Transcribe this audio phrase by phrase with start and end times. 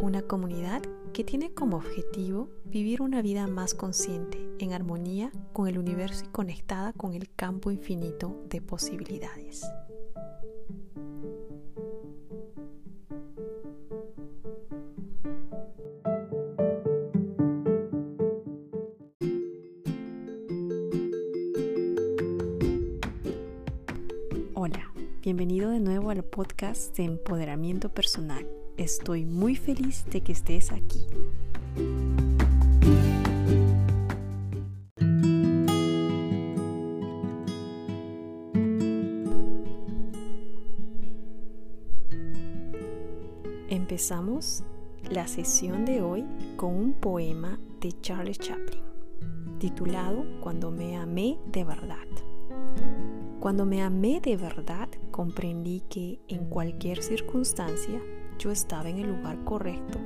[0.00, 5.76] Una comunidad que tiene como objetivo vivir una vida más consciente, en armonía con el
[5.76, 9.66] universo y conectada con el campo infinito de posibilidades.
[24.54, 24.92] Hola,
[25.22, 28.48] bienvenido de nuevo al podcast de empoderamiento personal
[28.78, 31.04] Estoy muy feliz de que estés aquí.
[43.68, 44.62] Empezamos
[45.10, 46.24] la sesión de hoy
[46.56, 48.84] con un poema de Charles Chaplin,
[49.58, 52.06] titulado Cuando me amé de verdad.
[53.40, 58.00] Cuando me amé de verdad, comprendí que en cualquier circunstancia
[58.38, 59.98] yo estaba en el lugar correcto,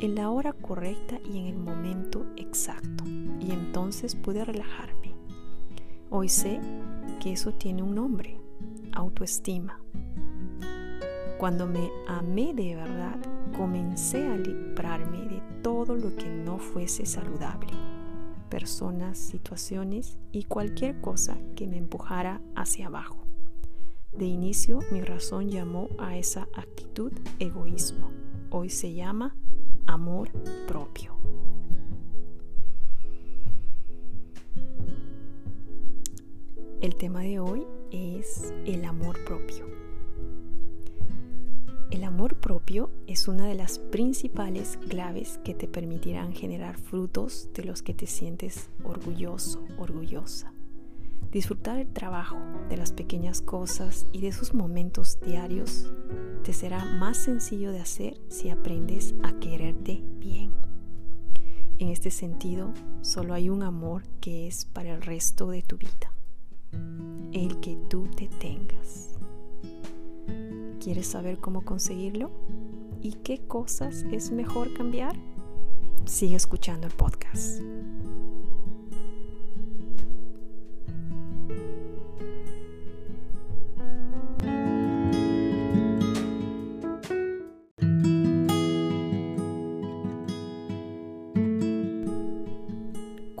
[0.00, 3.04] en la hora correcta y en el momento exacto.
[3.40, 5.14] Y entonces pude relajarme.
[6.10, 6.60] Hoy sé
[7.20, 8.38] que eso tiene un nombre,
[8.92, 9.80] autoestima.
[11.38, 13.18] Cuando me amé de verdad,
[13.56, 17.72] comencé a librarme de todo lo que no fuese saludable,
[18.48, 23.25] personas, situaciones y cualquier cosa que me empujara hacia abajo.
[24.18, 28.10] De inicio, mi razón llamó a esa actitud egoísmo.
[28.48, 29.36] Hoy se llama
[29.86, 30.30] amor
[30.66, 31.14] propio.
[36.80, 39.66] El tema de hoy es el amor propio.
[41.90, 47.64] El amor propio es una de las principales claves que te permitirán generar frutos de
[47.64, 50.55] los que te sientes orgulloso, orgullosa
[51.30, 52.36] Disfrutar el trabajo,
[52.68, 55.92] de las pequeñas cosas y de sus momentos diarios
[56.42, 60.52] te será más sencillo de hacer si aprendes a quererte bien.
[61.78, 62.72] En este sentido,
[63.02, 66.12] solo hay un amor que es para el resto de tu vida,
[67.32, 69.18] el que tú te tengas.
[70.80, 72.30] ¿Quieres saber cómo conseguirlo?
[73.02, 75.16] ¿Y qué cosas es mejor cambiar?
[76.04, 77.60] Sigue escuchando el podcast.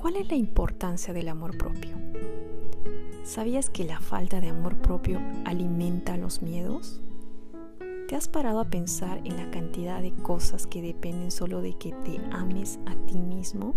[0.06, 1.96] ¿Cuál es la importancia del amor propio?
[3.24, 7.02] ¿Sabías que la falta de amor propio alimenta los miedos?
[8.06, 11.90] ¿Te has parado a pensar en la cantidad de cosas que dependen solo de que
[11.90, 13.74] te ames a ti mismo?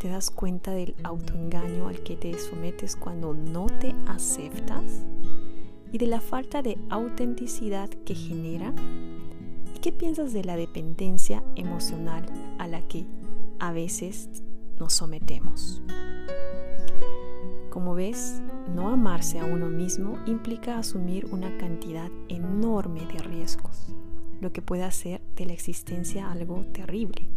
[0.00, 5.06] ¿Te das cuenta del autoengaño al que te sometes cuando no te aceptas?
[5.92, 8.74] ¿Y de la falta de autenticidad que genera?
[9.76, 12.26] ¿Y qué piensas de la dependencia emocional
[12.58, 13.06] a la que
[13.60, 14.42] a veces
[14.80, 15.82] nos sometemos.
[17.70, 18.42] Como ves,
[18.74, 23.94] no amarse a uno mismo implica asumir una cantidad enorme de riesgos,
[24.40, 27.28] lo que puede hacer de la existencia algo terrible.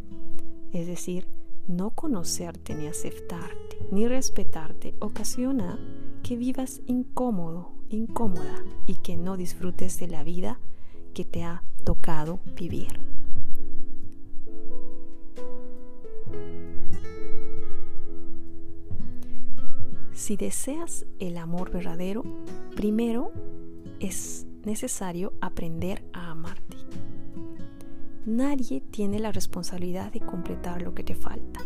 [0.72, 1.28] Es decir,
[1.68, 5.80] no conocerte ni aceptarte ni respetarte ocasiona
[6.24, 10.60] que vivas incómodo, incómoda y que no disfrutes de la vida
[11.14, 13.00] que te ha tocado vivir.
[20.24, 22.24] Si deseas el amor verdadero,
[22.78, 23.34] primero
[24.00, 26.78] es necesario aprender a amarte.
[28.26, 31.60] Nadie tiene la responsabilidad de completar lo que te falta.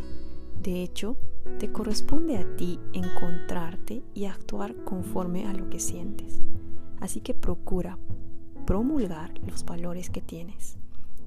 [0.59, 1.17] De hecho,
[1.59, 6.41] te corresponde a ti encontrarte y actuar conforme a lo que sientes.
[6.99, 7.99] Así que procura
[8.65, 10.79] promulgar los valores que tienes,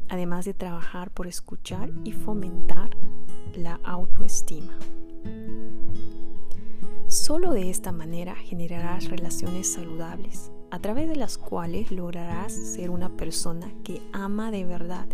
[0.09, 2.91] además de trabajar por escuchar y fomentar
[3.55, 4.77] la autoestima.
[7.11, 13.17] Solo de esta manera generarás relaciones saludables, a través de las cuales lograrás ser una
[13.17, 15.09] persona que ama de verdad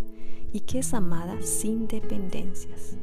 [0.53, 2.99] y que es amada sin dependencias.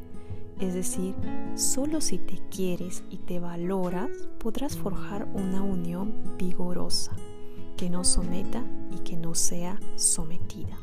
[0.59, 1.15] Es decir,
[1.55, 7.13] solo si te quieres y te valoras podrás forjar una unión vigorosa,
[7.75, 10.77] que no someta y que no sea sometida.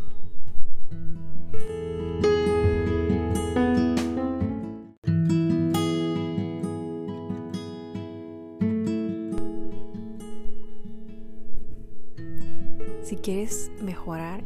[13.11, 14.41] Si quieres mejorar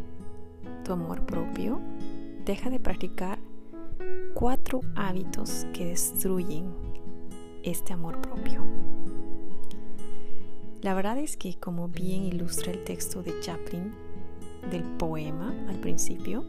[0.85, 1.83] tu amor propio,
[2.47, 3.39] deja de practicar
[4.33, 6.73] cuatro hábitos que destruyen
[7.63, 8.63] este amor propio.
[10.81, 13.93] La verdad es que como bien ilustra el texto de Chaplin
[14.71, 16.47] del poema al principio,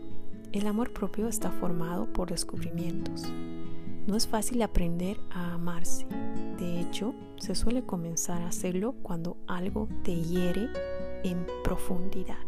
[0.54, 3.24] el amor propio está formado por descubrimientos.
[4.08, 6.06] No es fácil aprender a amarse.
[6.58, 10.70] De hecho, se suele comenzar a hacerlo cuando algo te hiere
[11.25, 12.45] en profundidad.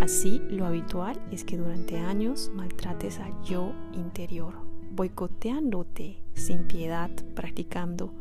[0.00, 4.54] Así, lo habitual es que durante años maltrates al yo interior,
[4.92, 8.14] boicoteándote sin piedad, practicando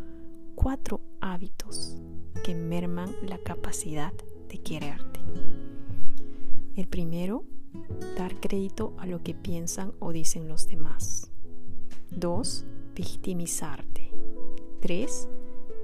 [0.56, 1.96] cuatro hábitos
[2.44, 4.12] que merman la capacidad
[4.50, 5.22] de quererte.
[6.76, 7.46] El primero,
[8.18, 11.32] dar crédito a lo que piensan o dicen los demás.
[12.12, 12.66] 2.
[12.94, 14.12] Victimizarte.
[14.82, 15.30] 3.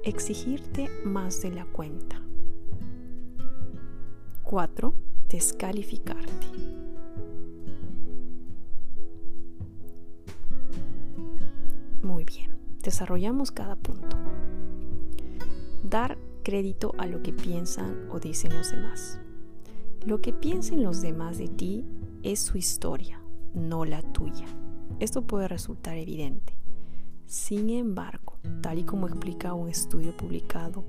[0.04, 2.23] Exigirte más de la cuenta.
[4.54, 4.94] 4
[5.30, 6.48] descalificarte.
[12.04, 14.16] Muy bien, desarrollamos cada punto.
[15.82, 19.20] Dar crédito a lo que piensan o dicen los demás.
[20.06, 21.84] Lo que piensen los demás de ti
[22.22, 23.20] es su historia,
[23.56, 24.46] no la tuya.
[25.00, 26.54] Esto puede resultar evidente.
[27.26, 30.84] Sin embargo, tal y como explica un estudio publicado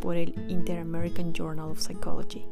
[0.00, 2.44] por el Inter-American Journal of Psychology,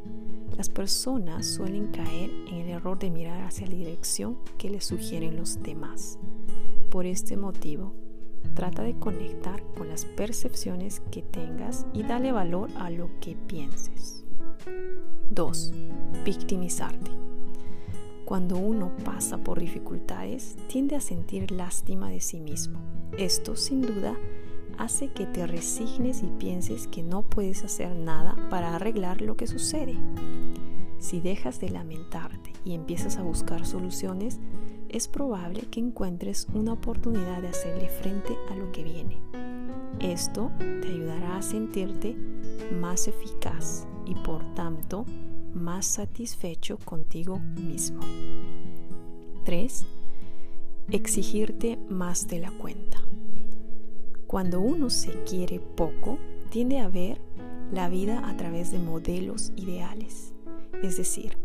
[0.58, 5.36] las personas suelen caer en el error de mirar hacia la dirección que les sugieren
[5.36, 6.18] los demás.
[6.90, 7.94] Por este motivo,
[8.54, 14.24] trata de conectar con las percepciones que tengas y dale valor a lo que pienses.
[15.30, 15.72] 2.
[16.24, 17.12] Victimizarte.
[18.24, 22.80] Cuando uno pasa por dificultades, tiende a sentir lástima de sí mismo.
[23.16, 24.16] Esto, sin duda,
[24.76, 29.46] hace que te resignes y pienses que no puedes hacer nada para arreglar lo que
[29.46, 29.96] sucede.
[30.98, 34.38] Si dejas de lamentarte y empiezas a buscar soluciones,
[34.88, 39.18] es probable que encuentres una oportunidad de hacerle frente a lo que viene.
[40.00, 42.16] Esto te ayudará a sentirte
[42.80, 45.04] más eficaz y por tanto
[45.54, 48.00] más satisfecho contigo mismo.
[49.44, 49.86] 3.
[50.90, 53.02] Exigirte más de la cuenta.
[54.28, 56.18] Cuando uno se quiere poco,
[56.50, 57.18] tiende a ver
[57.72, 60.34] la vida a través de modelos ideales,
[60.82, 61.38] es decir,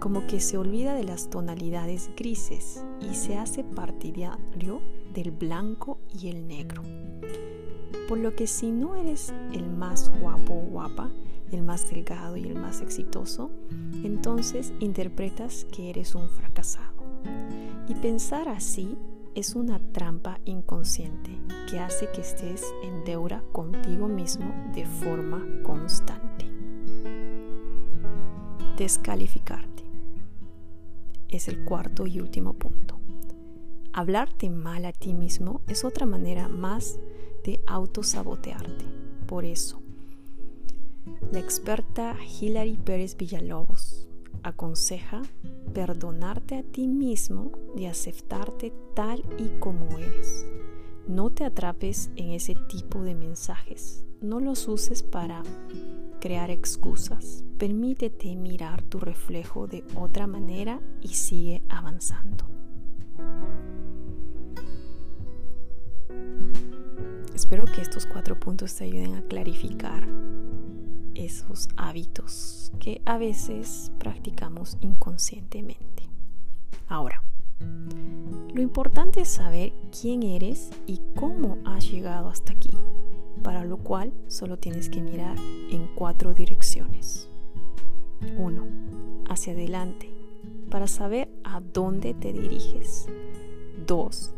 [0.00, 4.82] como que se olvida de las tonalidades grises y se hace partidario
[5.14, 6.82] del blanco y el negro.
[8.06, 11.10] Por lo que si no eres el más guapo o guapa,
[11.50, 13.50] el más delgado y el más exitoso,
[14.04, 17.02] entonces interpretas que eres un fracasado.
[17.88, 18.98] Y pensar así
[19.34, 21.30] es una trampa inconsciente
[21.68, 26.46] que hace que estés en deuda contigo mismo de forma constante.
[28.76, 29.84] Descalificarte
[31.28, 32.98] es el cuarto y último punto.
[33.92, 36.98] Hablarte mal a ti mismo es otra manera más
[37.44, 38.84] de autosabotearte.
[39.26, 39.80] Por eso,
[41.30, 44.08] la experta Hilary Pérez Villalobos
[44.42, 45.22] aconseja
[45.72, 50.46] perdonarte a ti mismo y aceptarte tal y como eres.
[51.06, 54.04] No te atrapes en ese tipo de mensajes.
[54.20, 55.42] No los uses para
[56.20, 57.44] crear excusas.
[57.58, 62.44] Permítete mirar tu reflejo de otra manera y sigue avanzando.
[67.34, 70.06] Espero que estos cuatro puntos te ayuden a clarificar
[71.20, 76.08] esos hábitos que a veces practicamos inconscientemente.
[76.88, 77.22] Ahora,
[78.54, 82.70] lo importante es saber quién eres y cómo has llegado hasta aquí,
[83.42, 87.28] para lo cual solo tienes que mirar en cuatro direcciones.
[88.38, 88.66] 1.
[89.28, 90.10] Hacia adelante,
[90.70, 93.08] para saber a dónde te diriges.
[93.86, 94.34] 2.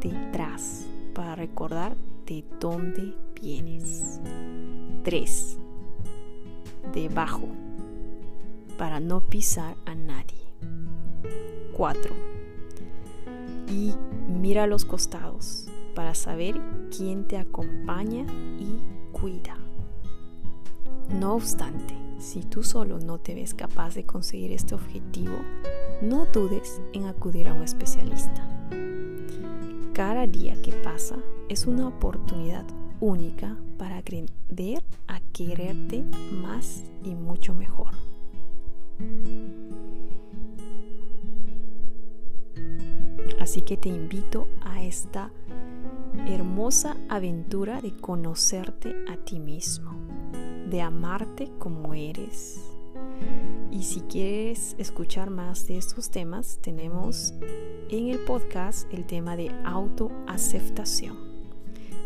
[0.00, 4.20] Detrás, para recordar de dónde vienes.
[5.04, 5.59] 3
[6.92, 7.48] debajo
[8.78, 10.38] para no pisar a nadie.
[11.76, 12.14] 4.
[13.68, 13.94] Y
[14.28, 16.60] mira a los costados para saber
[16.96, 18.24] quién te acompaña
[18.58, 18.80] y
[19.12, 19.56] cuida.
[21.10, 25.36] No obstante, si tú solo no te ves capaz de conseguir este objetivo,
[26.02, 28.46] no dudes en acudir a un especialista.
[29.92, 31.16] Cada día que pasa
[31.48, 32.64] es una oportunidad
[33.00, 37.94] única para aprender a quererte más y mucho mejor.
[43.40, 45.32] Así que te invito a esta
[46.28, 49.92] hermosa aventura de conocerte a ti mismo,
[50.68, 52.60] de amarte como eres.
[53.70, 57.34] Y si quieres escuchar más de estos temas, tenemos
[57.88, 61.29] en el podcast el tema de autoaceptación.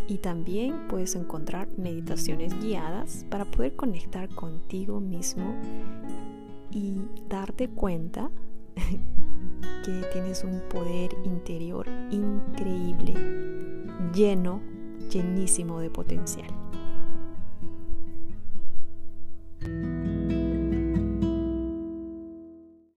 [0.06, 5.54] Y también puedes encontrar meditaciones guiadas para poder conectar contigo mismo
[6.70, 6.96] y
[7.28, 8.30] darte cuenta
[9.84, 13.14] que tienes un poder interior increíble,
[14.12, 14.60] lleno,
[15.10, 16.48] llenísimo de potencial.